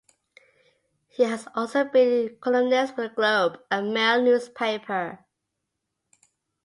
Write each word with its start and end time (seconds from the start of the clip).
He 1.09 1.21
has 1.25 1.47
also 1.53 1.83
been 1.83 2.25
a 2.25 2.29
columnist 2.37 2.95
for 2.95 3.07
the 3.07 3.13
Globe 3.13 3.59
and 3.69 3.93
Mail 3.93 4.19
newspaper. 4.19 5.27